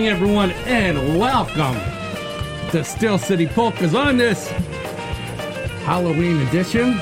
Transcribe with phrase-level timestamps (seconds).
[0.00, 1.74] morning, everyone, and welcome
[2.70, 4.48] to Steel City Polkas on this
[5.84, 6.96] Halloween edition.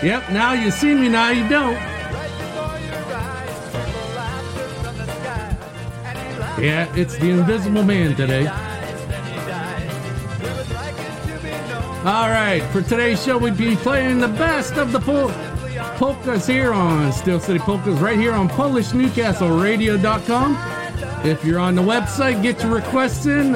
[0.00, 1.72] Yep, now you see me, now you don't.
[6.62, 8.46] Yeah, it's the Invisible Man today.
[12.06, 15.32] All right, for today's show, we'd be playing the best of the pol-
[15.96, 20.75] polkas here on Steel City Polkas, right here on PolishNewcastleRadio.com.
[21.26, 23.54] If you're on the website, get your requests in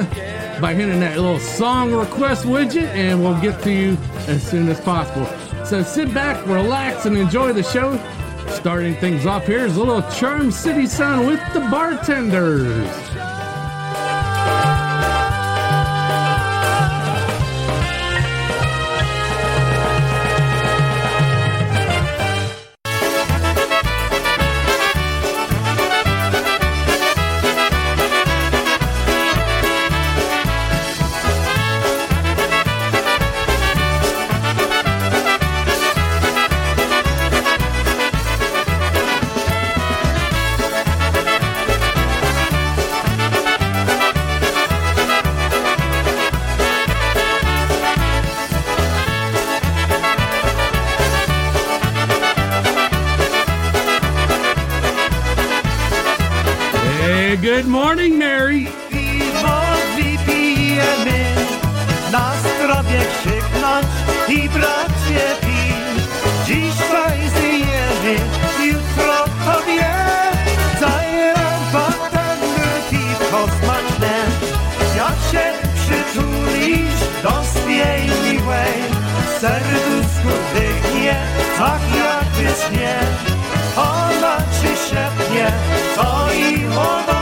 [0.59, 4.77] by hitting that little song request widget, and we'll get to you as soon as
[4.81, 5.25] possible.
[5.65, 7.97] So sit back, relax, and enjoy the show.
[8.49, 13.00] Starting things off here is a little Charm City sound with the bartenders.
[57.31, 58.65] Hey, good morning, Mary.
[58.65, 59.21] Tak.
[83.77, 85.51] Ona ci szepnie,
[85.95, 87.20] to i ono,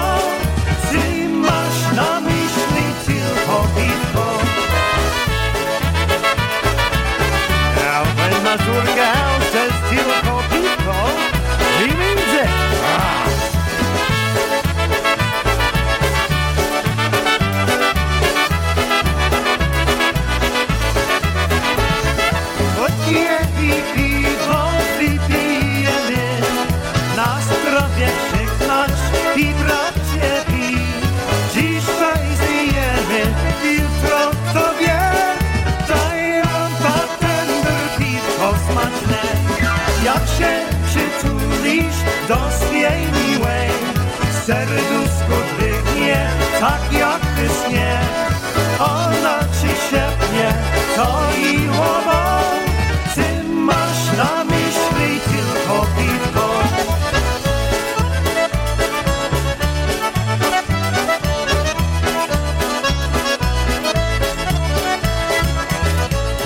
[44.49, 45.37] serduszko
[46.59, 47.21] tak jak.
[48.79, 49.67] Ona ci
[50.95, 51.29] to
[53.15, 56.49] ty masz na myśli tylko piwko.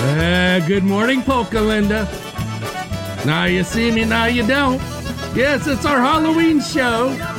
[0.04, 2.08] Uh, good morning, Polka Linda.
[3.26, 4.82] Now you see me, now you don't.
[5.36, 7.33] Yes, it's our Halloween show.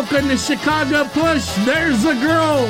[0.00, 1.46] Gomulka and the Chicago Push.
[1.66, 2.66] There's a girl.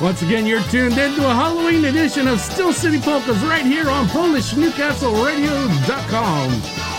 [0.00, 4.06] Once again, you're tuned into a Halloween edition of Steel City Polkas right here on
[4.06, 6.89] PolishNewcastleRadio.com.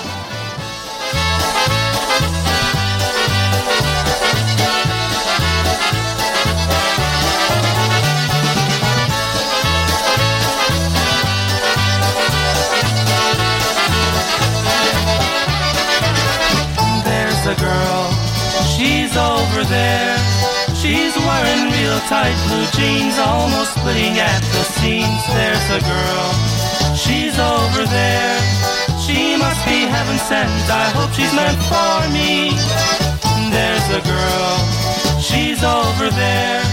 [18.81, 20.17] she's over there.
[20.73, 25.21] She's wearing real tight blue jeans, almost splitting at the seams.
[25.37, 26.25] There's a girl,
[26.97, 28.37] she's over there.
[28.97, 32.57] She must be heaven sent, I hope she's meant for me.
[33.53, 34.53] There's a girl,
[35.21, 36.65] she's over there.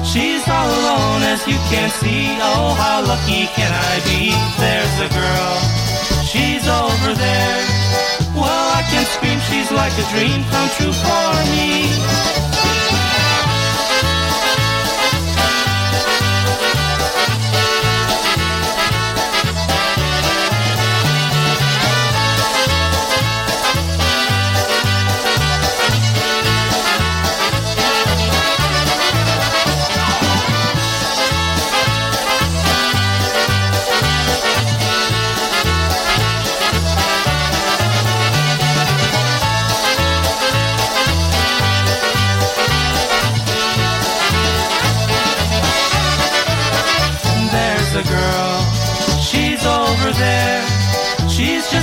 [0.00, 2.40] She's all alone as you can see.
[2.40, 4.32] Oh, how lucky can I be?
[4.56, 5.52] There's a girl,
[6.24, 8.09] she's over there.
[8.40, 12.69] Well, I can scream, she's like a dream come true for me.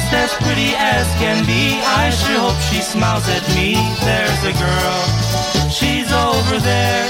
[0.07, 1.79] Just as pretty as can be.
[1.83, 3.75] I sure hope she smiles at me.
[4.07, 4.99] There's a girl,
[5.67, 7.07] she's over there.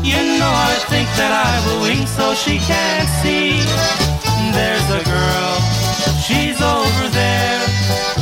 [0.00, 3.60] You know I think that I will wink so she can't see.
[4.56, 5.52] There's a girl,
[6.24, 7.60] she's over there.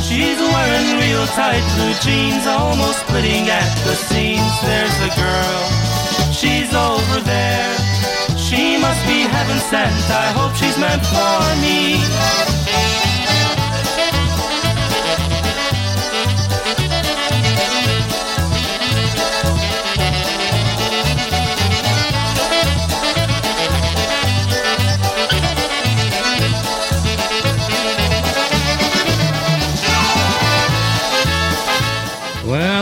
[0.03, 4.55] She's wearing real tight blue jeans, almost splitting at the seams.
[4.63, 5.59] There's a girl,
[6.35, 7.75] she's over there.
[8.35, 9.95] She must be heaven sent.
[10.11, 13.10] I hope she's meant for me.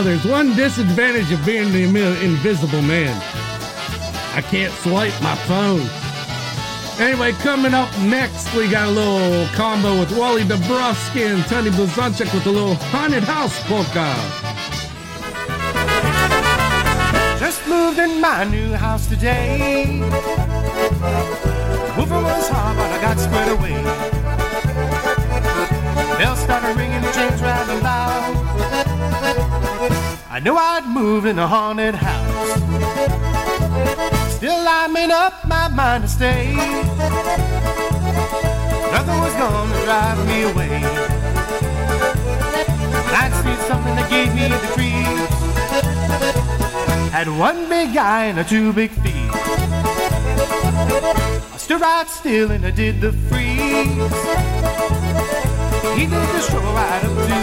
[0.09, 3.15] There's one disadvantage of being the invisible man.
[4.35, 5.87] I can't swipe my phone.
[6.99, 12.33] Anyway, coming up next, we got a little combo with Wally Dabrowski and Tony Blazonczyk
[12.33, 14.15] with a little haunted house polka.
[17.39, 19.85] Just moved in my new house today.
[21.95, 23.75] Moving was hard, but I got squared away.
[26.17, 27.88] Bells started ringing, trains driving loud.
[30.39, 32.61] I knew I'd moved in a haunted house.
[34.35, 36.55] Still, I made up my mind to stay.
[38.95, 40.81] Nothing was gonna drive me away.
[43.19, 43.33] I'd
[43.67, 45.39] something that gave me the creeps.
[47.11, 49.31] Had one big eye and a two big feet.
[51.53, 54.15] I stood right still and I did the freeze.
[55.99, 57.38] He did the stroll right up to.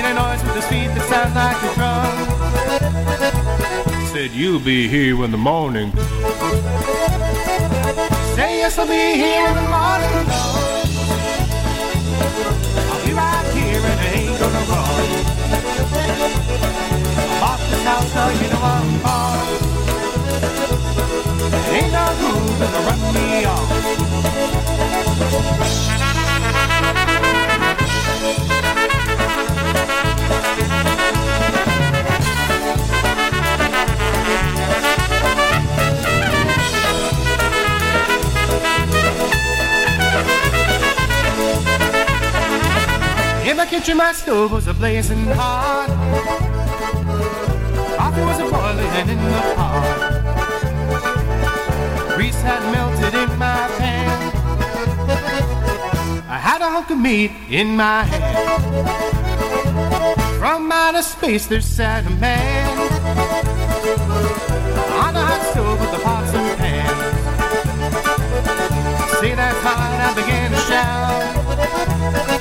[0.00, 2.16] Made a noise with his feet that sounded like a drum.
[4.06, 5.92] Said you'll be here in the morning.
[8.34, 10.26] Say yes, I'll be here in the morning.
[12.88, 15.04] I'll be right here and I ain't gonna run.
[17.28, 19.48] I bought this house, so you know I'm born.
[21.76, 23.68] Ain't no moving to run me off.
[43.60, 45.88] My kitchen, my stove was a blazing hot.
[47.98, 50.22] Coffee was a boiling in the pot.
[52.16, 54.32] Grease had melted in my pan.
[56.26, 58.88] I had a hunk of meat in my hand.
[60.38, 62.78] From outer space, there sat a man
[65.04, 66.98] on a hot stove with the pots and pans.
[69.20, 72.39] Say that's hot, I began to shout.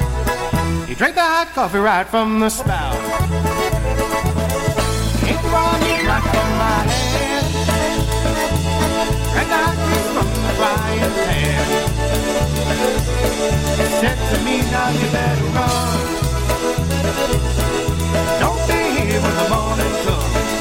[0.99, 2.99] Drink the hot coffee right from the spout.
[5.23, 7.39] Ain't running right from my head.
[9.31, 11.67] Drink the hot grease from the frying pan.
[13.79, 16.03] It said to me, now you better run.
[18.43, 20.51] Don't be here when the morning comes.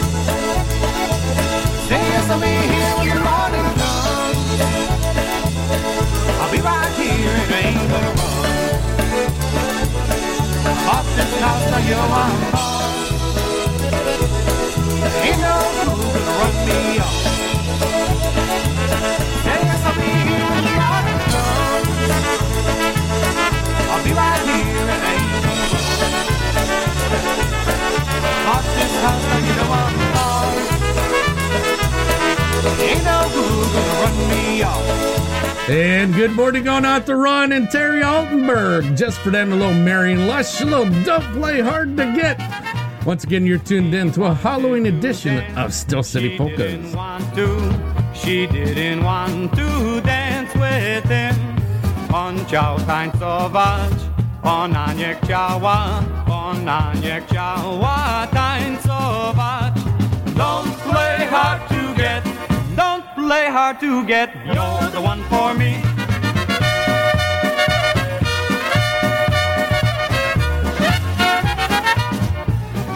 [1.90, 4.38] Say yes, I'll be here when the morning comes.
[6.38, 8.68] I'll be right here, it ain't gonna run
[10.88, 12.30] you de straat naar Johan
[15.40, 15.68] Bal.
[35.71, 38.97] And good morning going out to Ron and Terry Altenberg.
[38.97, 42.41] Just for them, a little Marion Lush, a little Don't Play Hard to Get.
[43.05, 47.35] Once again, you're tuned in to a Halloween edition of Steel City She didn't want
[47.35, 51.37] to, she didn't want to dance with him.
[52.15, 53.93] On chciał tańcować,
[54.43, 59.75] ona nie chciała, ona nie chciała tańcować.
[60.35, 61.78] Don't play hard to
[63.29, 65.73] play hard to get, you're the one for me.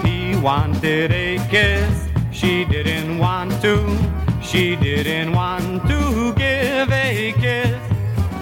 [0.02, 3.76] He wanted a kiss, she didn't want to.
[4.40, 7.76] She didn't want to give a kiss.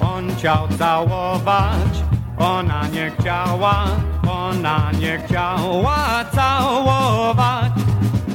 [0.01, 0.31] On
[0.79, 1.93] całować,
[2.39, 3.87] ona nie chciała,
[4.29, 7.73] ona nie chciała całować.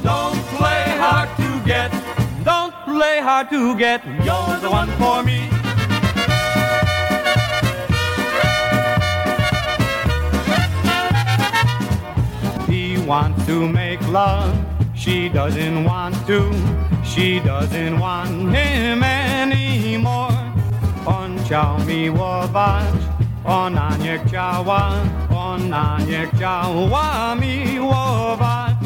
[0.04, 2.05] Don't play hard to get,
[2.96, 5.48] don't play hard to get, you're the one for me.
[12.66, 14.54] He wants to make love,
[14.94, 16.40] she doesn't want to.
[17.04, 20.32] She doesn't want him anymore.
[21.06, 22.94] On chciał miłować,
[23.44, 24.90] ona nie chciała,
[25.36, 28.76] ona nie chciała miłować.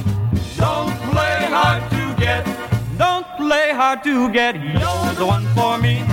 [0.57, 2.70] Don't play hard to get,
[3.01, 6.05] don't play hard to get, you're the one for me.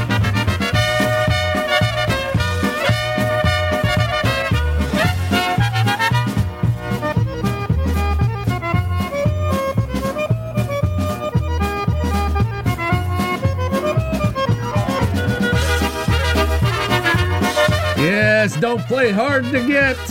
[17.98, 20.07] Yes, don't play hard to get.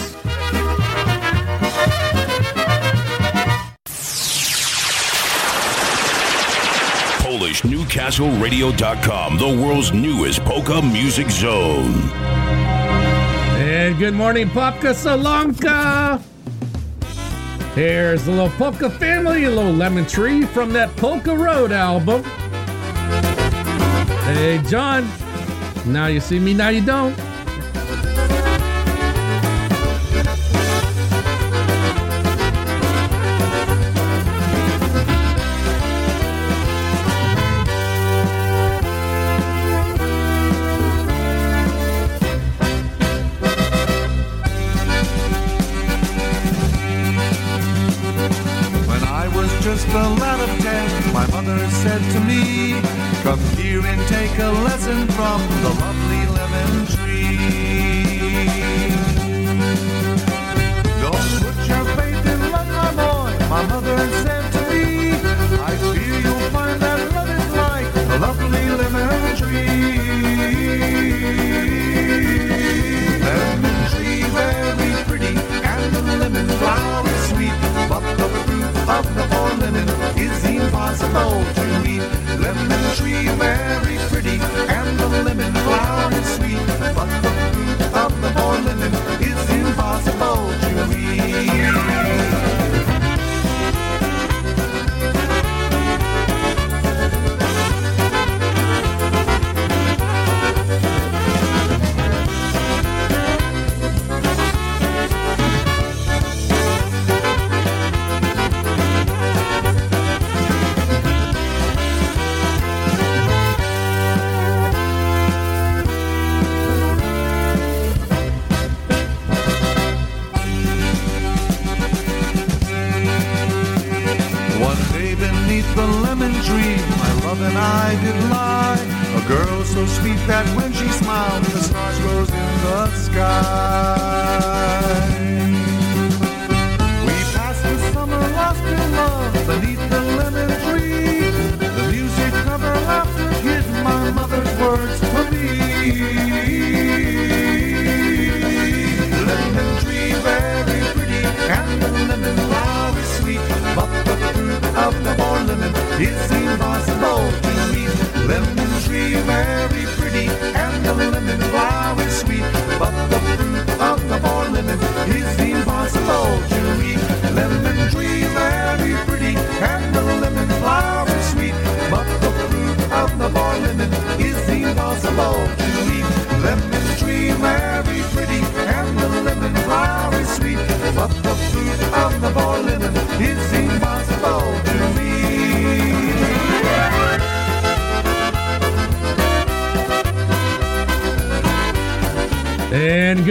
[7.97, 11.95] PolishNewcastleRadio.com, the world's newest polka music zone.
[13.59, 16.21] And good morning, Popka Salonka.
[17.75, 22.23] Here's the little polka family, a little lemon tree from that Polka Road album.
[24.25, 25.09] Hey, John.
[25.87, 27.19] Now you see me, now you don't.
[54.08, 55.75] Take a lesson from the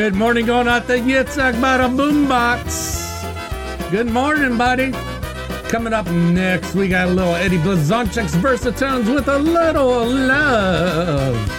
[0.05, 2.69] good morning going out the Yitzhak Bada Boombox.
[3.89, 4.91] Good morning, buddy.
[5.67, 11.54] Coming up next, we got a little Eddie Blazonczyk's Versatones with a little love.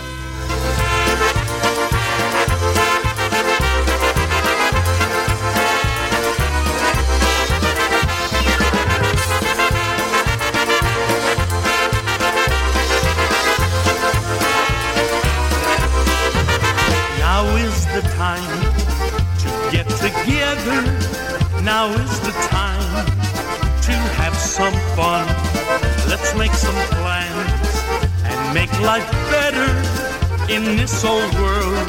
[30.57, 31.87] In this old world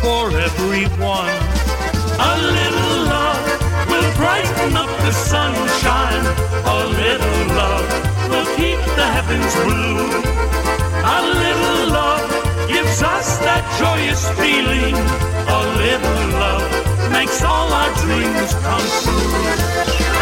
[0.00, 1.38] for everyone.
[2.30, 3.44] A little love
[3.90, 6.24] will brighten up the sunshine.
[6.76, 7.88] A little love
[8.30, 10.06] will keep the heavens blue.
[11.16, 12.30] A little love
[12.68, 14.94] gives us that joyous feeling.
[15.58, 20.19] A little love makes all our dreams come true.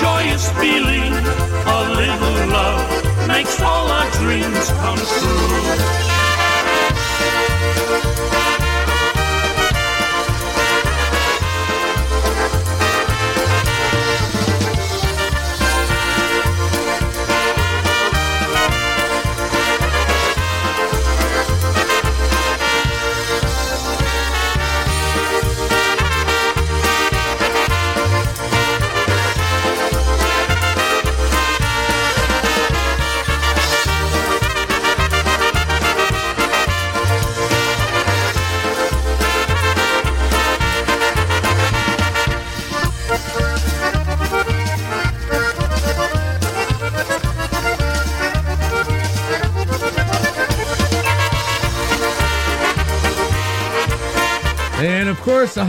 [0.00, 1.12] Joyous feeling.
[1.12, 6.19] A little love makes all our dreams come true.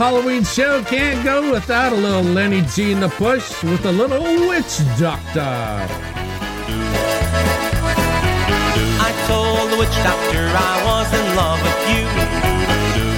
[0.01, 4.25] Halloween show can't go without a little Lenny G in the push with a little
[4.49, 5.45] witch doctor.
[8.97, 12.09] I told the witch doctor I was in love with you.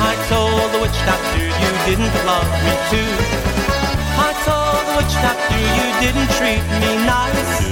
[0.03, 3.15] I told the witch doctor you didn't love me too.
[4.19, 7.63] I told the witch doctor you didn't treat me nice.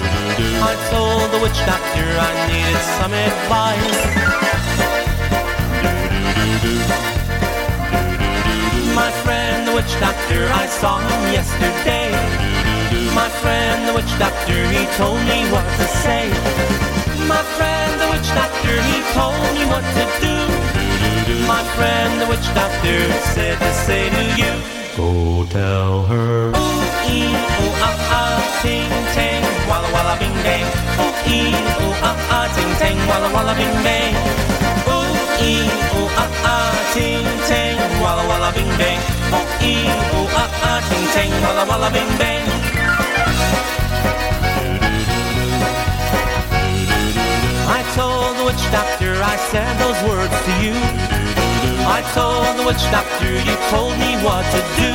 [0.64, 4.32] I told the witch doctor I needed some advice.
[8.94, 12.12] My friend, the witch doctor, I saw him yesterday.
[13.16, 16.28] My friend, the witch doctor, he told me what to say.
[17.28, 20.36] My friend, the witch doctor, he told me what to do.
[21.48, 23.00] My friend, the witch doctor,
[23.34, 24.54] said to say to you,
[24.98, 26.52] Go tell her.
[26.52, 30.68] Ooh, ee, ooh, ah, ah, ting, ting, walla, walla, bing, bang.
[31.00, 31.48] Ooh, ee,
[31.80, 34.14] ooh, ah, ah, ting, ting, walla, walla, bing, bang.
[34.92, 35.64] Ooh, ee,
[35.96, 39.00] ooh, ah, ah, ting, ting, walla, walla, bing, bang.
[39.38, 39.86] Ooh, ee,
[40.18, 42.44] ooh, ah, ah, ting, ting, walla, walla, bing, bang.
[47.78, 50.76] I told the witch doctor I said those words to you.
[51.86, 54.94] I told the witch doctor you told me what to do.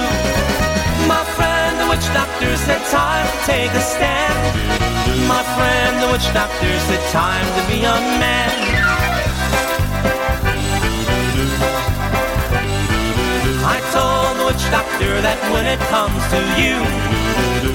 [1.07, 4.37] My friend, the witch doctor said time to take a stand.
[5.31, 8.57] My friend, the witch doctor said time to be a man.
[13.67, 16.79] I told the witch doctor that when it comes to you,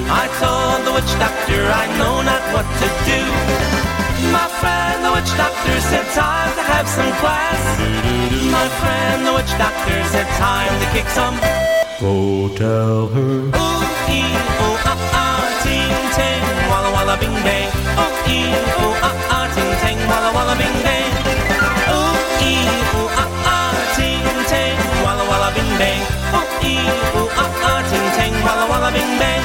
[0.08, 3.20] I told the witch doctor I know not what to do.
[4.32, 7.60] My friend, the witch doctor said time to have some class.
[8.48, 11.36] My friend, the witch doctor said time to kick some.
[12.00, 13.52] Go tell her.
[13.52, 14.32] Ooh, ee,
[14.64, 17.68] ooh, ah, ah, ting, ting, walla, walla, bing, bang.
[18.00, 18.48] Ooh, ee,
[18.80, 21.12] ooh, ah, ah, ting, ting, walla, walla, bing, bang.
[21.92, 22.16] Ooh,
[22.48, 22.64] ee,
[22.96, 24.81] ooh, ah, ah, ting, ting, walla, walla, bing,
[25.78, 26.02] bang.
[26.36, 26.78] Ooh, ee,
[27.18, 29.42] ooh, ah, ah, ting, ting, walla, walla, bing, bang.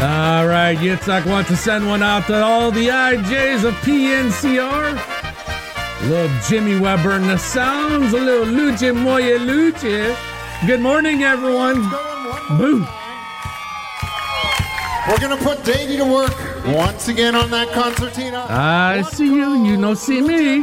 [0.00, 4.92] All right, right, Yitzhak wants to send one out to all the IJs of PNCR.
[6.08, 10.14] Little Jimmy Weber in the sounds, a little Lucha Moya Lucha.
[10.66, 11.80] Good morning, everyone.
[12.58, 12.86] Boo.
[15.08, 18.46] We're gonna put Davey to work once again on that concertina.
[18.48, 20.62] I see you, and you no see me.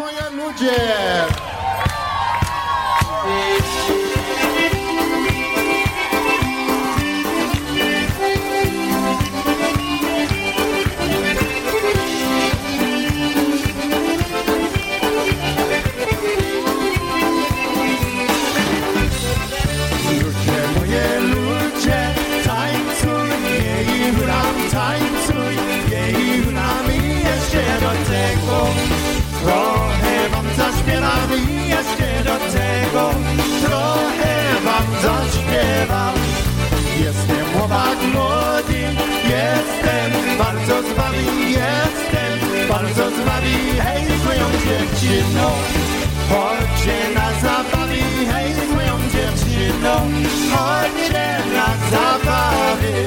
[45.36, 45.52] dziewczyno.
[46.30, 50.12] Chodź na zabawi, hej z moją dziewczyną.
[50.56, 53.06] Chodź się na zabawy.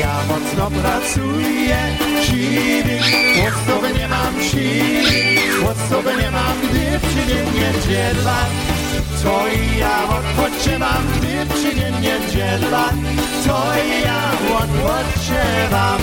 [0.00, 1.78] Ja mocno pracuję,
[2.22, 2.98] siwy,
[3.36, 4.07] mocno mnie
[4.48, 8.38] mam siły, chłostowy nie mam, gdy przyjdzie niedziela.
[9.22, 9.46] To
[9.78, 12.88] ja odpoczywam, gdy przyjdzie niedziela,
[13.46, 13.62] to
[14.04, 14.20] ja
[14.58, 15.98] odpoczywam.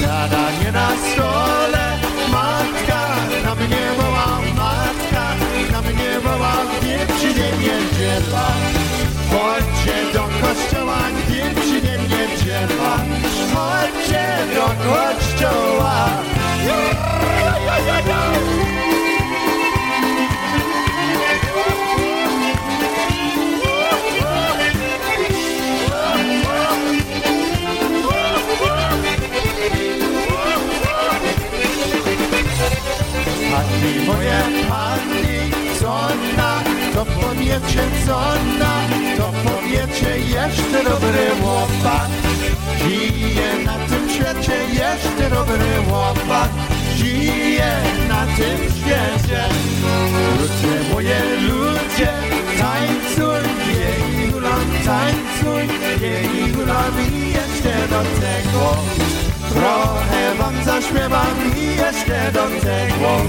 [0.00, 1.98] Zadanie na stole,
[2.32, 3.06] matka
[3.44, 5.24] na mnie woła, matka
[5.72, 8.48] na mnie woła, gdy przyjdzie niedziela.
[9.30, 12.96] Chodźcie do kościoła, gdy przyjdzie niedziela.
[13.54, 16.37] Chodźcie do kościoła.
[36.98, 38.18] To powiecie co
[39.16, 42.08] to powiecie jeszcze dobry łopak.
[42.78, 43.87] Pije na
[44.18, 46.50] świecie jeszcze dobry łopat.
[46.96, 47.72] Żyje
[48.08, 49.42] na tym świecie.
[50.38, 52.12] Ludzie moje ludzie,
[52.58, 53.42] tańcuj,
[53.78, 55.62] jej hulam, tańcuj,
[56.00, 58.76] jej hulam i jeszcze do tego.
[59.48, 63.20] Trochę wam zaśpiewam i jeszcze do tego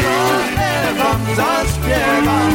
[0.00, 2.54] Trochę wam zaśpiewam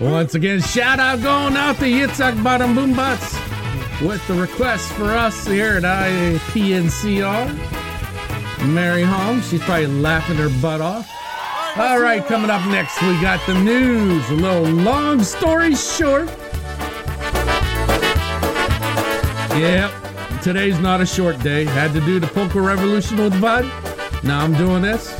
[0.00, 3.34] Once again, shout out going out to Yitzhak Bottom Boom Bots
[4.00, 7.54] with the request for us here at IPNCR.
[8.66, 11.06] Mary Holmes, she's probably laughing her butt off.
[11.76, 14.26] All right, coming up next, we got the news.
[14.30, 16.30] A little long story short.
[19.60, 19.92] Yep,
[20.42, 21.66] today's not a short day.
[21.66, 23.66] Had to do the polka revolution with Bud.
[24.24, 25.19] Now I'm doing this.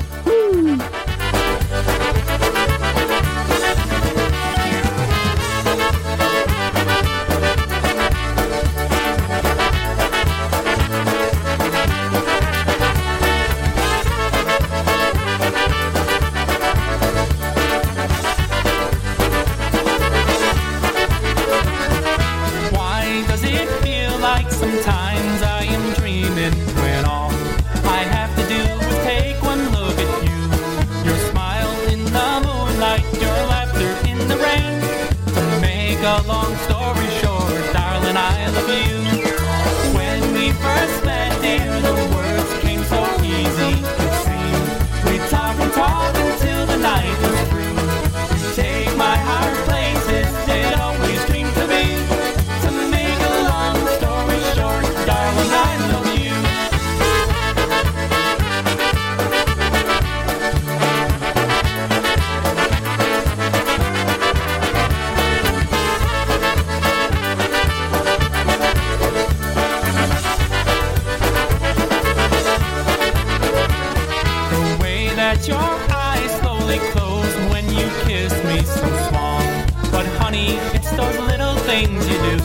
[81.81, 82.37] Things you do.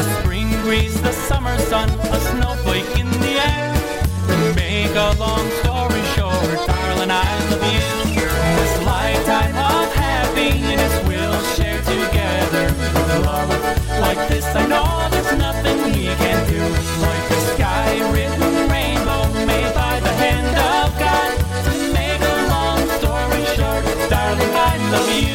[0.00, 3.70] A spring breeze, the summer sun, a snowflake in the air.
[4.30, 7.88] To make a long story short, darling, I love you.
[8.58, 12.66] This lifetime of happiness we'll share together.
[12.94, 13.50] With love
[14.00, 16.62] like this, I know there's nothing we can do.
[17.06, 21.30] Like a sky written rainbow made by the hand of God.
[21.66, 25.08] To make a long story short, darling, I love.
[25.22, 25.27] You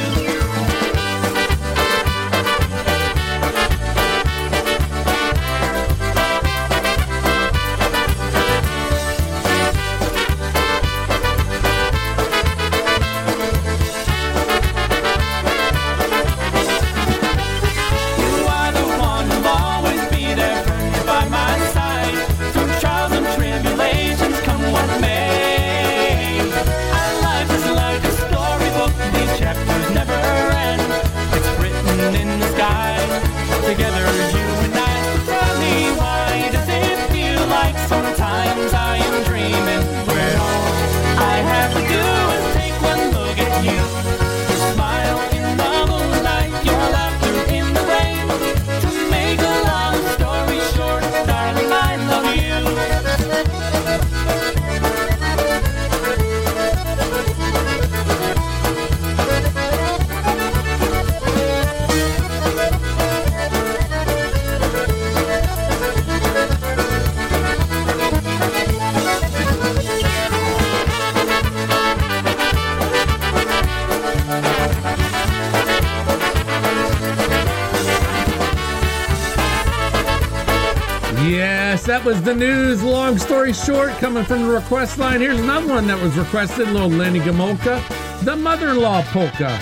[82.21, 82.83] the news.
[82.83, 85.21] Long story short, coming from the request line.
[85.21, 87.81] Here's another one that was requested, little Lenny Gomulka,
[88.23, 89.59] the mother-in-law polka.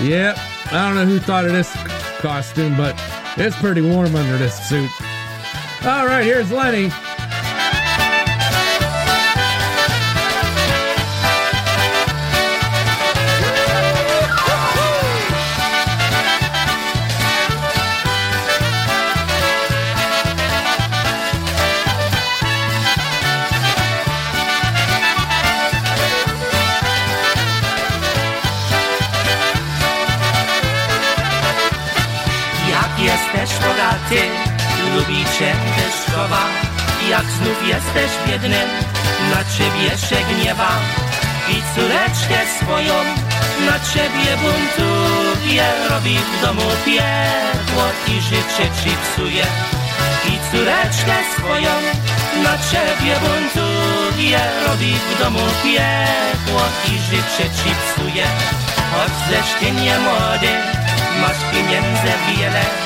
[0.00, 1.72] Yep, I don't know who thought of this
[2.20, 2.94] costume, but
[3.36, 4.90] it's pretty warm under this suit.
[5.84, 6.90] All right, here's Lenny.
[34.94, 36.44] Lubicie deszczowa
[37.10, 38.60] Jak znów jesteś biedny,
[39.30, 40.70] na ciebie się gniewa.
[41.48, 42.94] I córeczkę swoją
[43.66, 45.64] na ciebie buntuje.
[45.90, 49.44] Robi w domu piekło i życie ci psuje
[50.28, 51.72] I córeczkę swoją
[52.44, 54.40] na ciebie buntuje.
[54.66, 58.26] Robi w domu piekło i życie ci psuje
[58.92, 60.48] Choć ty nie młody,
[61.20, 62.81] masz pieniędzy wiele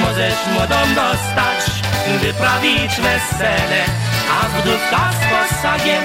[0.00, 1.60] Możesz młodą dostać,
[2.20, 3.82] wyprawić wesele.
[4.36, 6.04] A wdówka z posagiem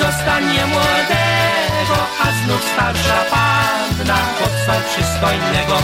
[0.00, 5.76] dostanie młodego A znów starsza panna chłopca przystojnego.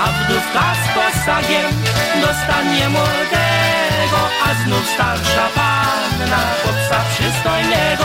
[0.00, 1.70] A wdówka z posagiem
[2.20, 8.04] dostanie młodego A znów starsza panna chłopca przystojnego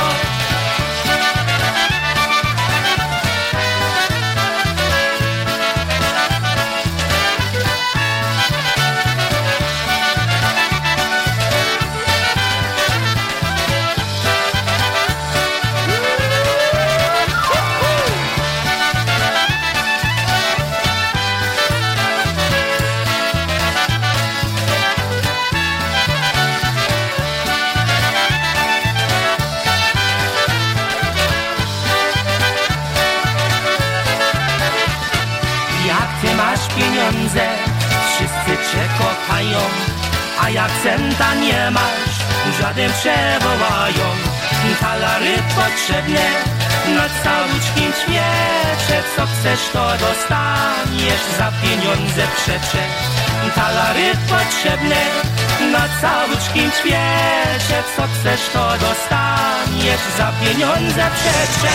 [40.79, 42.15] a jak centa nie masz,
[42.61, 44.07] żaden przewołają.
[44.79, 46.25] Talary potrzebne
[46.95, 52.83] na całuczkim świecie, co chcesz to dostaniesz za pieniądze przecze.
[53.55, 55.01] Talary potrzebne
[55.71, 61.73] na całuczkim świecie, co chcesz to dostaniesz za pieniądze przecze.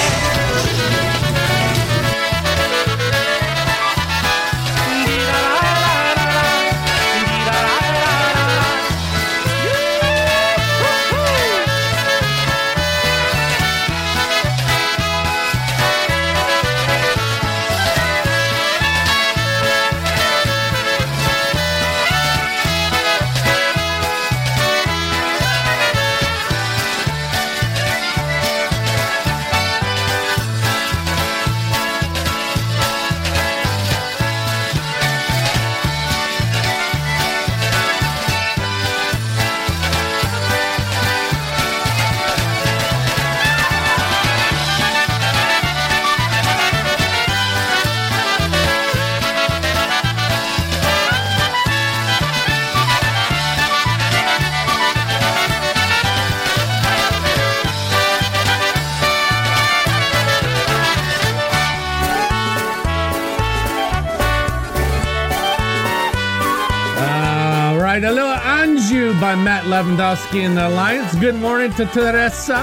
[69.75, 71.17] Lewandowski and the Alliance.
[71.17, 72.63] Good morning to Teresa.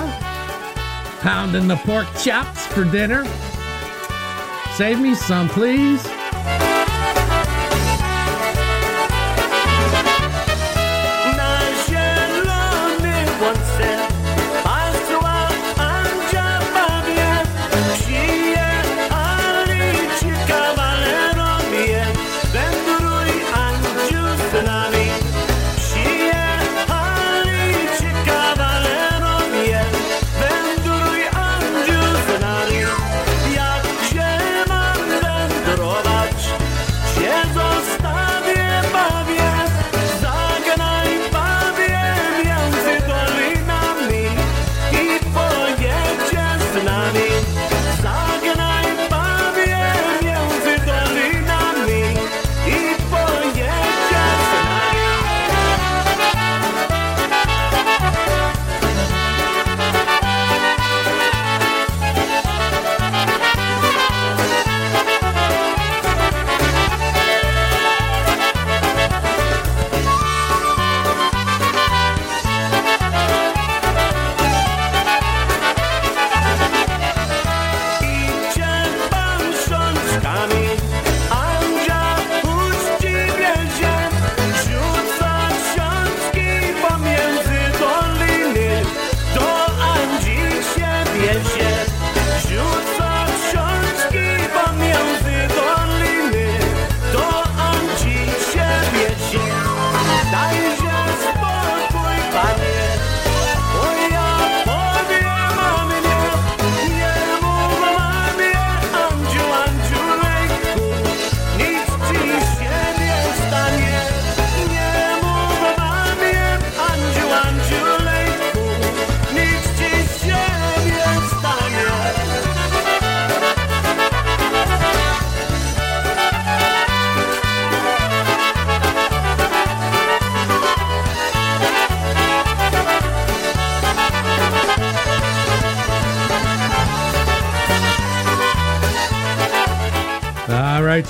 [1.19, 3.26] Pounding the pork chops for dinner.
[4.78, 6.21] Save me some, please.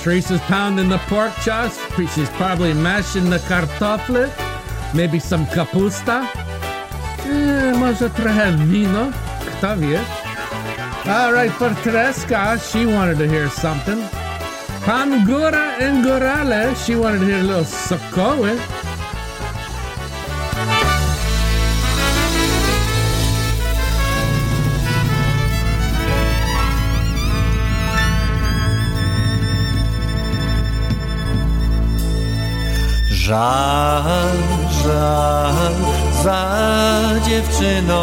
[0.02, 1.78] Teresa's pounding the pork chops.
[2.14, 4.28] She's probably mashing the kartofle.
[4.94, 6.26] Maybe some kapusta.
[7.26, 9.12] Eh, może trochę wino.
[9.58, 10.00] Kto wie?
[11.06, 14.08] All right, for Tereska, she wanted to hear something.
[14.84, 18.58] Pan Gora and Gorale, she wanted to hear a little sokoły.
[33.32, 34.36] Żal,
[34.84, 35.72] żal
[36.22, 36.44] za
[37.26, 38.00] dziewczyną,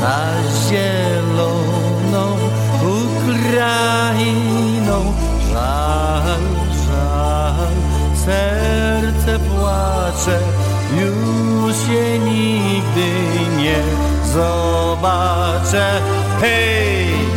[0.00, 0.18] za
[0.68, 2.24] zieloną
[3.02, 4.34] Ukrainą.
[5.52, 6.42] Żal,
[6.86, 7.72] żal,
[8.24, 10.38] serce płacze,
[11.00, 13.10] już się nigdy
[13.56, 13.80] nie
[14.34, 15.86] zobaczę.
[16.40, 17.31] Hej,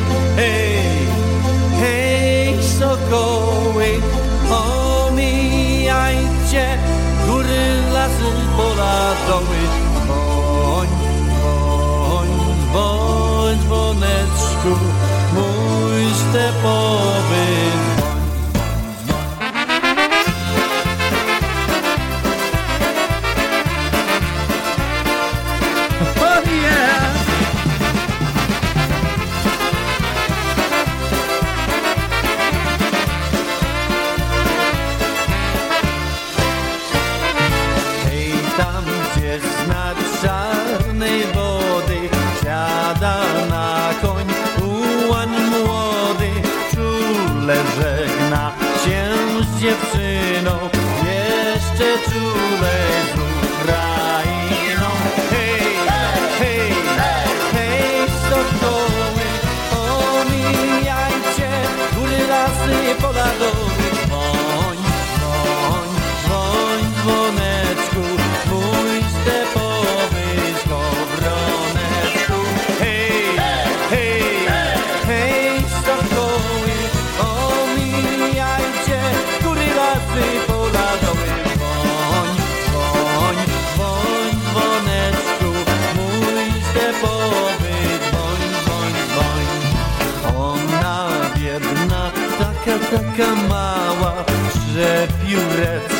[9.27, 9.61] doły.
[10.07, 10.87] Woń,
[12.03, 12.29] woń,
[12.73, 14.71] woń, dzwoneczku,
[15.33, 17.45] mój stepowy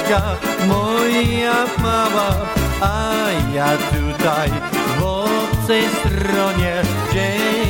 [0.06, 0.38] pióreczka
[0.68, 2.30] moja mała,
[2.82, 3.12] a
[3.53, 4.49] ja tutaj
[4.99, 6.82] w obcej stronie.
[7.14, 7.64] Dzień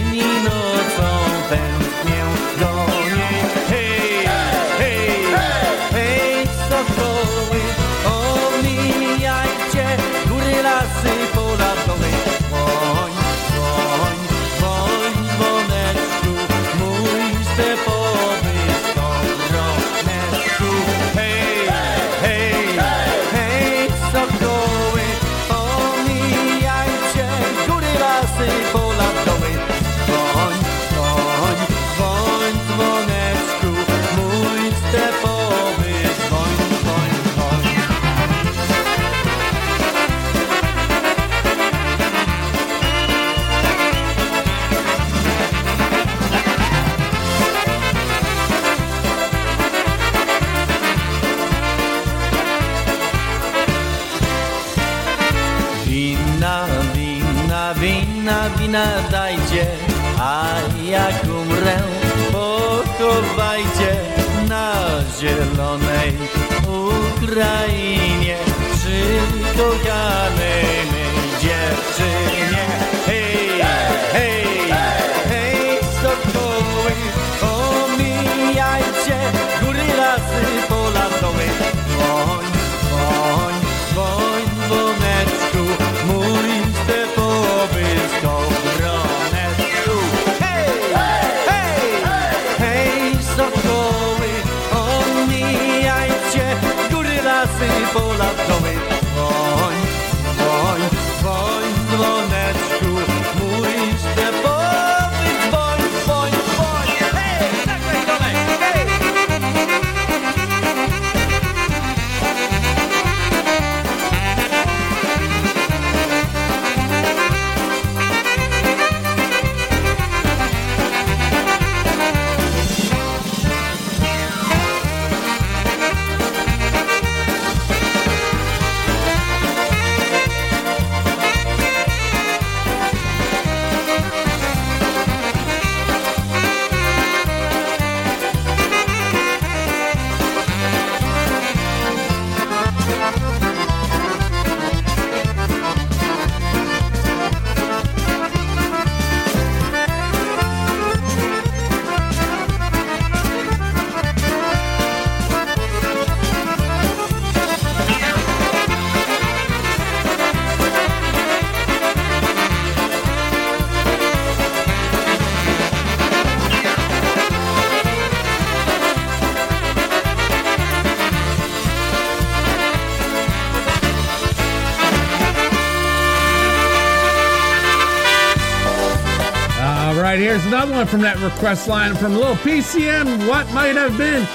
[180.87, 183.27] from that request line from Little PCM.
[183.27, 184.27] What might have been?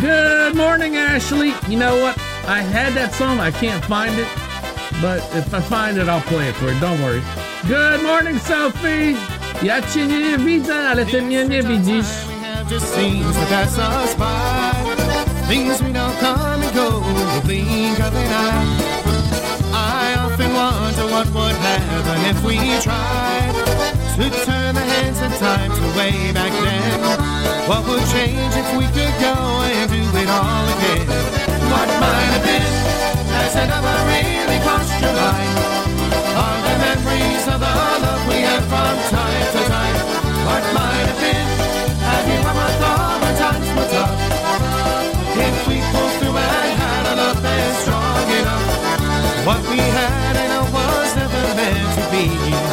[0.00, 1.52] Good morning, Ashley.
[1.68, 2.16] You know what?
[2.46, 3.40] I had that song.
[3.40, 4.28] I can't find it,
[5.02, 6.80] but if I find it, I'll play it for you.
[6.80, 7.22] Don't worry.
[7.68, 9.16] Good morning, Sophie.
[11.22, 12.26] Mnie nie widzisz.
[12.28, 14.72] We have just seems to pass us by.
[15.48, 17.00] Things we know come and go.
[17.00, 18.12] The blink of.
[19.72, 23.55] I often wonder what would happen if we tried
[25.96, 27.00] way back then.
[27.64, 29.32] What would change if we could go
[29.64, 31.08] and do it all again?
[31.72, 32.74] What might have been
[33.32, 35.56] has it ever really crossed your mind?
[36.36, 37.72] Are the memories of the
[38.04, 39.96] love we had from time to time?
[40.44, 41.48] What might have been?
[42.12, 44.20] Have you ever thought when times were tough?
[45.48, 48.68] If we pulled through and had a love that's strong enough,
[49.48, 52.65] what we had I know was never meant to be.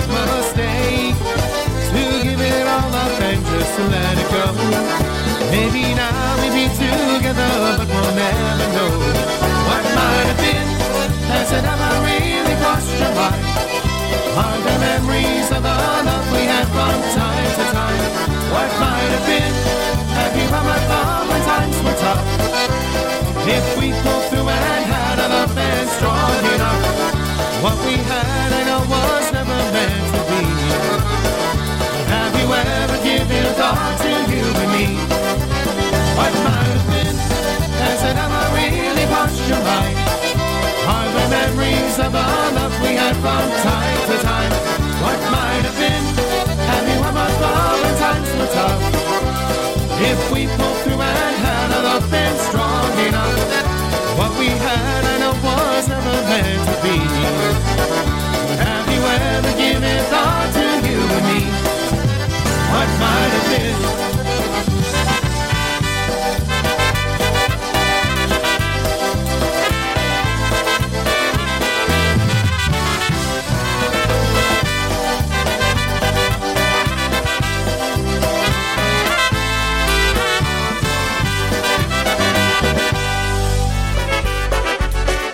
[0.00, 1.16] Big mistake
[1.90, 4.46] to give it all up and just let it go.
[5.50, 8.92] Maybe now we be together, but we'll never know
[9.68, 10.68] what might have been.
[11.32, 13.44] Has it ever really crossed your mind?
[14.40, 15.76] Are the memories of the
[16.08, 18.04] love we had from time to time?
[18.54, 19.54] What might have been?
[20.16, 22.24] Have you ever thought when times were tough?
[23.50, 26.82] If we pulled through and had a love that's strong enough,
[27.62, 29.39] what we had I know was never
[36.60, 37.16] Have been?
[37.80, 39.96] Has it ever really washed your right?
[40.84, 44.52] Are the memories of enough we had from time to time?
[45.04, 46.04] What might have been?
[46.70, 48.82] Have you ever thought times were tough?
[50.00, 53.38] If we pulled through and had a love been strong enough,
[54.16, 56.96] what we had I know was never meant to be.
[58.64, 61.49] Have you ever given thought to you and me?
[62.72, 63.76] What might have been?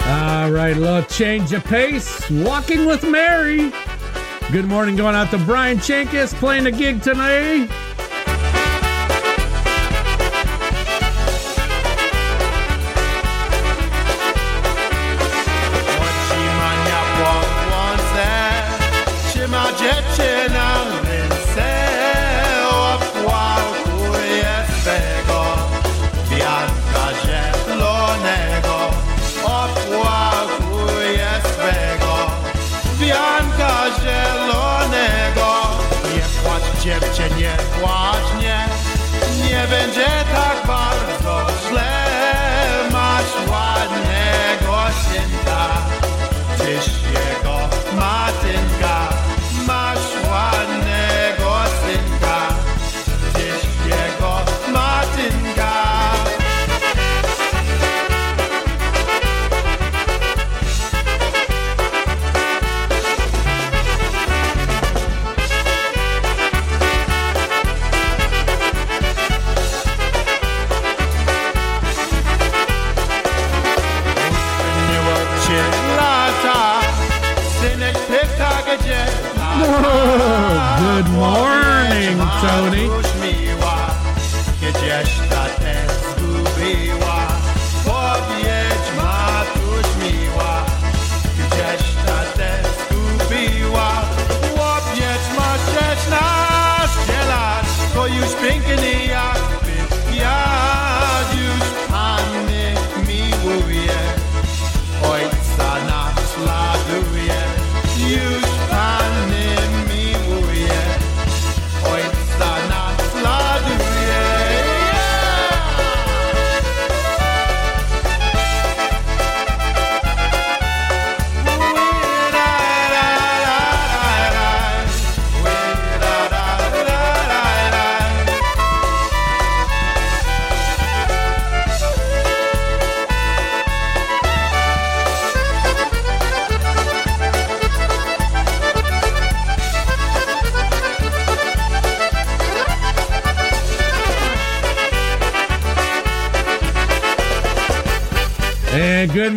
[0.09, 2.31] All right, little change of pace.
[2.31, 3.73] Walking with Mary.
[4.53, 7.69] Good morning, going out to Brian Chankis playing a gig tonight.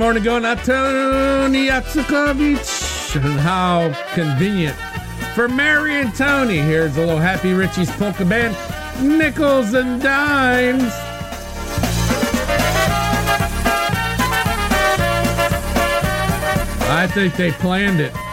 [0.09, 3.15] Morning, to Tony Yatsukovich.
[3.15, 4.75] And how convenient
[5.35, 6.57] for Mary and Tony.
[6.57, 8.57] Here's a little Happy Richie's polka band,
[8.99, 10.91] nickels and dimes.
[16.89, 18.28] I think they planned it.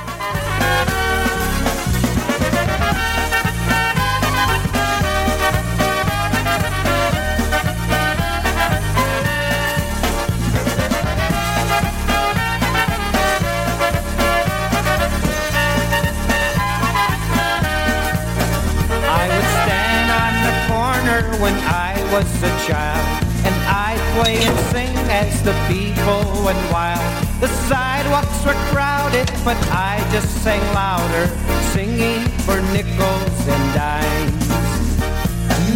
[22.17, 27.05] Was a child, and I'd play and sing as the people went wild.
[27.41, 31.29] The sidewalks were crowded, but I just sang louder,
[31.77, 34.49] singing for nickels and dimes.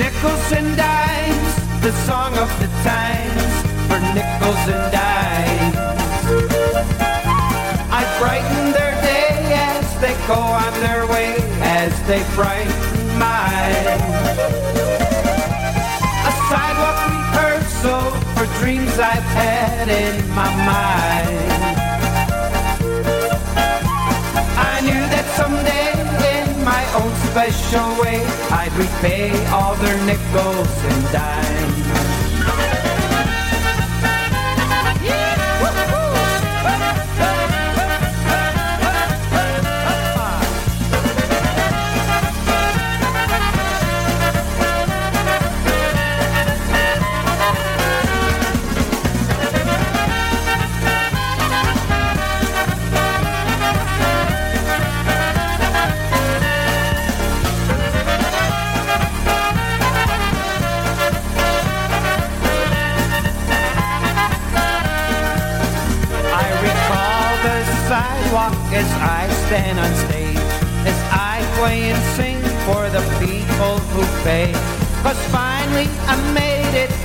[0.00, 1.52] Nickels and dimes,
[1.84, 3.52] the song of the times,
[3.84, 5.76] for nickels and dimes.
[7.92, 9.36] I brighten their day
[9.76, 12.72] as they go on their way, as they brighten
[13.18, 14.89] mine.
[16.80, 21.50] A sidewalk rehearsal for dreams I've had in my mind.
[24.56, 25.92] I knew that someday
[26.36, 32.79] in my own special way I'd repay all their nickels and dimes.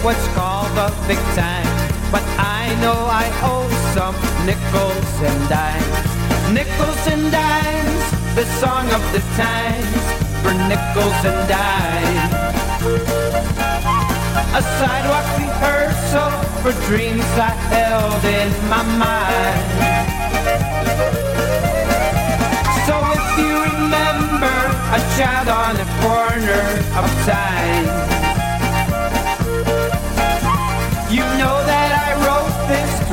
[0.05, 1.65] What's called the big time.
[2.13, 3.65] But I know I owe
[3.97, 4.13] some
[4.45, 6.05] nickels and dimes.
[6.53, 8.05] Nickels and dimes,
[8.37, 10.03] the song of the times,
[10.45, 12.33] for nickels and dimes.
[14.53, 16.31] A sidewalk rehearsal
[16.61, 19.65] for dreams I held in my mind.
[22.85, 24.55] So if you remember
[24.93, 26.61] a child on the corner
[26.93, 28.14] of time,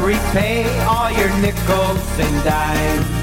[0.02, 3.21] repay all your nickels and dimes.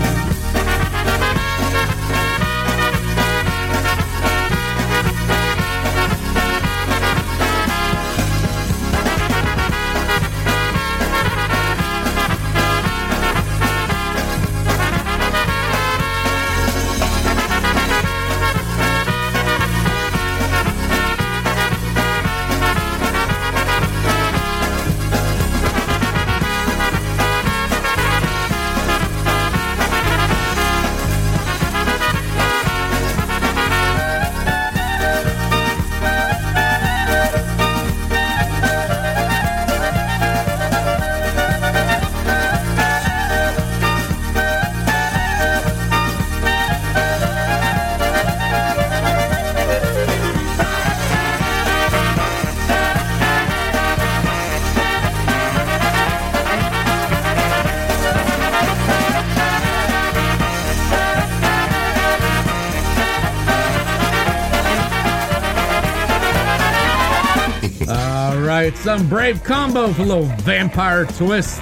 [68.98, 71.62] Some brave combo for a little vampire twist.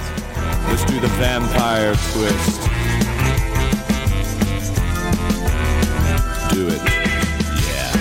[0.70, 2.62] Let's do the vampire twist.
[6.54, 6.82] Do it.
[7.68, 7.92] Yeah.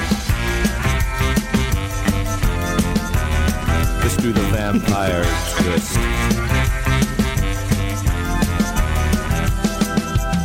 [4.01, 5.25] Let's do the vampire
[5.59, 5.97] twist.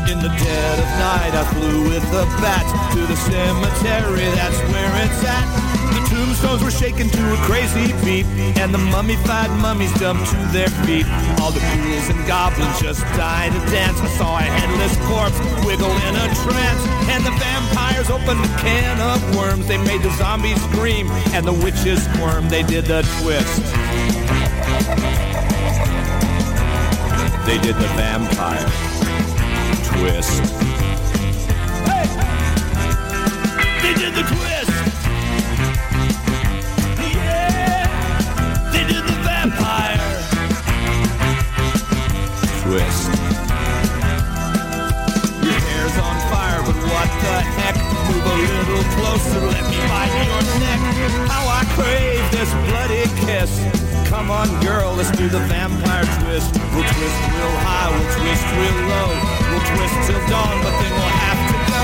[0.10, 2.66] In the dead of night, I flew with the bat
[2.96, 4.26] to the cemetery.
[4.34, 5.61] That's where it's at.
[6.22, 8.28] Tombstones were shaken to a crazy beat,
[8.62, 11.08] and the mummified mummies jumped to their feet.
[11.42, 14.00] All the ghouls and goblins just died to dance.
[14.00, 19.02] I saw a headless corpse wiggle in a trance, and the vampires opened a can
[19.02, 19.68] of worms.
[19.68, 22.48] They made the zombies scream, and the witches squirm.
[22.50, 23.64] They did the twist.
[27.48, 28.70] They did the vampire
[29.90, 30.40] twist.
[31.90, 32.06] Hey!
[33.82, 34.51] They did the twist.
[49.02, 50.80] closer, let me bite your neck.
[51.26, 53.52] How I crave this bloody kiss.
[54.08, 56.54] Come on, girl, let's do the vampire twist.
[56.74, 59.10] We'll twist real high, we'll twist real low.
[59.50, 61.84] We'll twist till dawn, but then we'll have to go.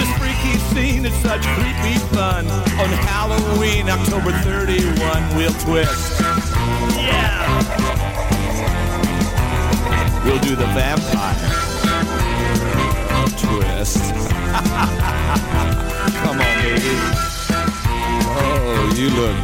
[0.00, 2.46] This freaky scene is such creepy fun.
[2.80, 6.20] On Halloween, October 31, we'll twist.
[6.96, 7.44] Yeah!
[10.24, 11.63] We'll do the vampire
[13.38, 13.98] twist.
[16.22, 16.94] Come on, baby.
[18.36, 19.36] Oh, you look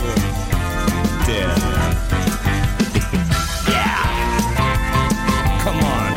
[1.26, 1.58] dead.
[3.68, 4.02] yeah!
[5.62, 6.10] Come on.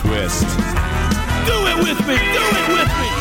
[0.00, 0.46] twist.
[1.46, 2.16] Do it with me!
[2.16, 3.19] Do it with me!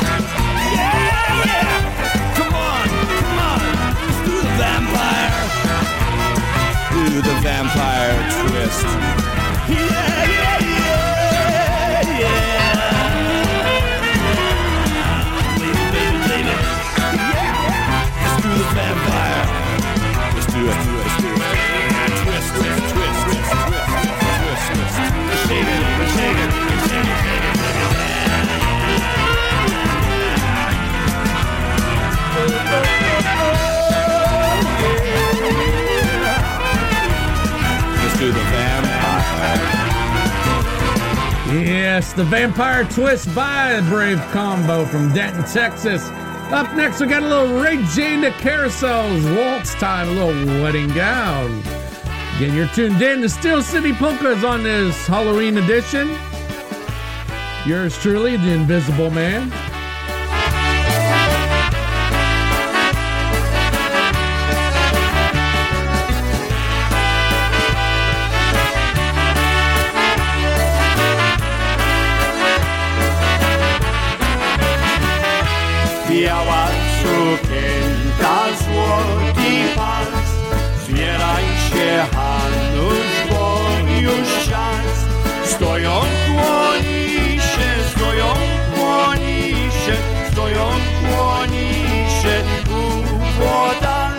[7.22, 8.16] The vampire
[8.48, 8.86] twist.
[9.68, 10.69] Yeah, yeah, yeah,
[41.52, 46.08] Yes, the Vampire Twist by the Brave Combo from Denton, Texas.
[46.52, 47.60] Up next, we got a little
[48.22, 49.36] the Carousels.
[49.36, 51.60] Waltz time, a little wedding gown.
[52.36, 56.16] Again, you're tuned in to Steel City Polkas on this Halloween edition.
[57.66, 59.52] Yours truly, the Invisible Man.
[77.42, 80.30] Sukienka, złoty pas.
[80.88, 83.60] Zbieraj się, Hanusz, bo
[84.00, 85.10] już czas.
[85.46, 88.34] Stoją kłoni się, stoją
[88.76, 89.54] kłoni
[89.86, 89.96] się
[90.32, 90.66] Stoją
[91.02, 91.70] kłoni
[92.22, 93.04] się u
[93.38, 94.12] płota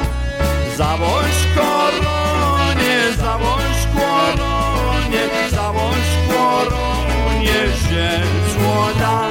[0.76, 8.20] Zawoź koronie, zawoź koronie Zawoź koronie, że
[8.52, 9.28] złota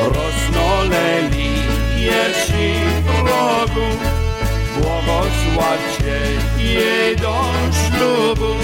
[0.00, 1.46] Rosnoleli
[2.46, 2.95] ci
[3.76, 3.96] wrogu,
[4.76, 6.16] błogosławcie
[6.58, 8.54] jej do ślubu.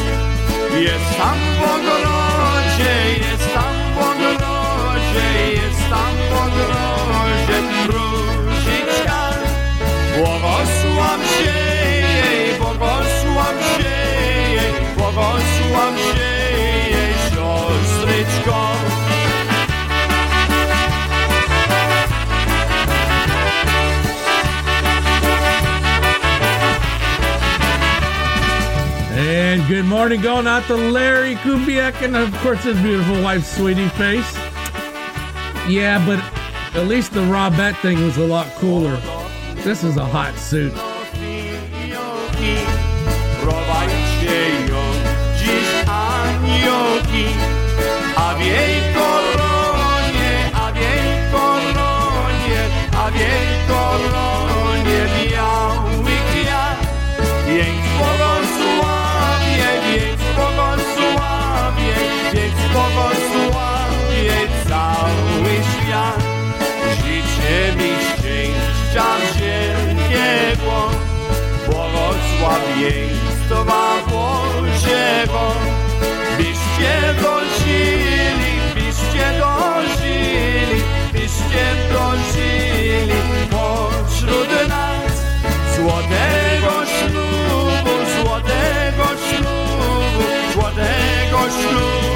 [0.80, 9.30] Jest tam w ogrodzie, jest tam w ogrodzie, jest tam w ogrodzie różyczka.
[10.16, 11.58] Błogosław się
[11.88, 13.88] jej, błogosław się
[14.52, 15.51] jej, błogosław
[29.72, 34.34] good morning going out to Larry Kubiak and of course his beautiful wife, Sweetie Face.
[35.66, 36.18] Yeah, but
[36.78, 38.96] at least the Robette thing was a lot cooler.
[39.64, 40.74] This is a hot suit.
[72.82, 75.54] Błogosławieństwa Bożego,
[76.36, 85.12] byście dożyli, byście dożyli, byście dożyli pośród nas
[85.76, 90.24] złotego ślubu, złotego ślubu,
[90.54, 92.11] złotego ślubu,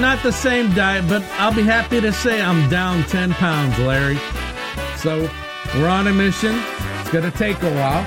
[0.00, 4.18] not the same diet, but I'll be happy to say I'm down 10 pounds, Larry.
[4.98, 5.30] So
[5.74, 6.54] we're on a mission.
[7.00, 8.04] It's going to take a while.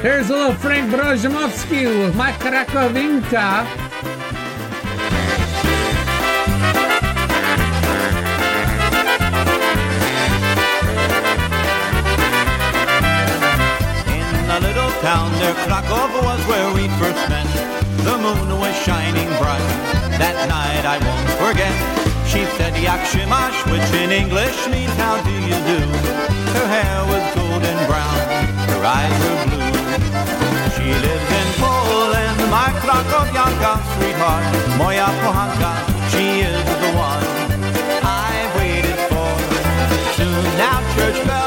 [0.00, 3.66] Here's a little Frank Brozhamovsky with my Krakowianka.
[14.10, 17.46] In a little town there, Krakow was where we first met.
[18.04, 19.29] The moon was shining
[20.46, 21.74] night I won't forget.
[22.30, 25.80] She said Yakshimash, which in English means how do you do.
[26.56, 28.18] Her hair was golden brown,
[28.72, 29.74] her eyes were blue.
[30.76, 34.46] She lives in Poland, my Krakowianka, sweetheart,
[34.78, 35.72] moja kochanka.
[36.12, 37.26] She is the one
[38.02, 39.30] I've waited for.
[40.16, 41.39] Soon now church bells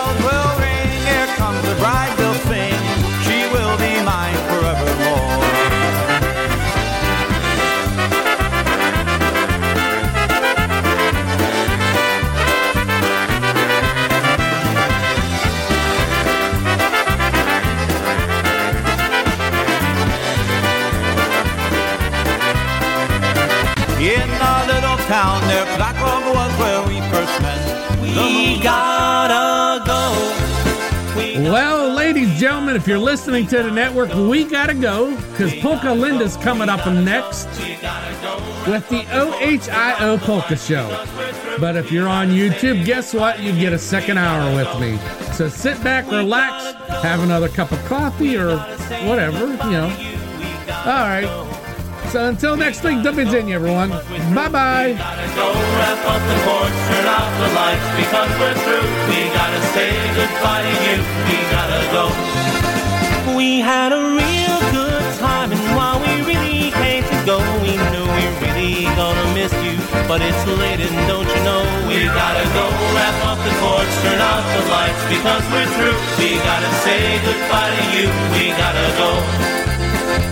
[32.74, 36.86] gentlemen, if you're listening to the network, we gotta go because Polka Linda's coming up
[36.88, 37.46] next
[38.68, 40.88] with the OHIO Polka Show.
[41.60, 43.40] But if you're on YouTube, guess what?
[43.42, 44.98] You get a second hour with me.
[45.34, 48.58] So sit back, relax, have another cup of coffee or
[49.06, 49.90] whatever, you know.
[50.86, 51.30] All right.
[52.12, 53.90] So until next week, dump in everyone.
[54.34, 54.94] Bye bye.
[63.44, 63.60] We.
[63.60, 68.26] Had a real good time, and while we really hate to go, we knew we
[68.40, 69.76] really gonna miss you.
[70.08, 72.66] But it's late, and don't you know we gotta go
[72.96, 76.00] wrap up the porch, turn out the lights because we're through.
[76.20, 78.08] We gotta say goodbye to you.
[78.32, 79.12] We gotta go.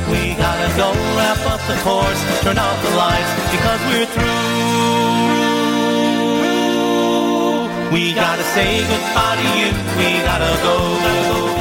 [0.07, 4.39] We gotta go wrap up the course, turn out the lights because we're through.
[7.91, 9.72] We gotta say goodbye to you.
[9.99, 11.61] We gotta go.